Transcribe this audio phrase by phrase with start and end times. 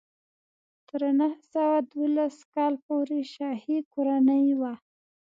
[0.87, 4.73] تر نهه سوه دولس کال پورې شاهي کورنۍ وه.